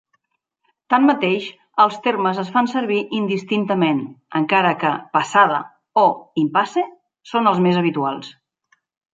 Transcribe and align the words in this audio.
Tanmateix, 0.93 1.49
els 1.83 1.99
termes 2.07 2.39
es 2.45 2.49
fan 2.55 2.69
servir 2.71 2.97
indistintament, 3.17 3.99
encara 4.41 4.71
que 4.85 4.95
"passada" 5.19 5.61
o 6.05 6.07
"impasse" 6.45 6.87
són 7.35 7.53
els 7.53 7.63
més 7.69 7.81
habituals. 7.85 8.35